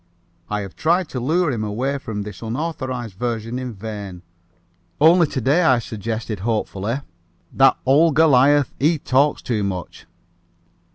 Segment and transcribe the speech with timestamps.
[0.49, 4.23] I have tried to lure him away from this unauthorized version in vain.
[4.99, 7.01] Only to day I suggested hopefully
[7.53, 10.07] "That ole Goliath he talks too much."